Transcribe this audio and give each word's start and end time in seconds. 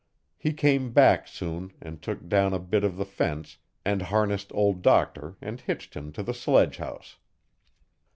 He 0.35 0.51
came 0.53 0.91
back 0.93 1.27
soon 1.27 1.73
and 1.79 2.01
took 2.01 2.27
down 2.27 2.55
a 2.55 2.59
bit 2.59 2.83
of 2.83 2.97
the 2.97 3.05
fence 3.05 3.59
and 3.85 4.01
harnessed 4.01 4.51
Old 4.51 4.81
Doctor 4.81 5.35
and 5.43 5.61
hitched 5.61 5.93
him 5.93 6.11
to 6.13 6.23
the 6.23 6.33
sledgehouse. 6.33 7.17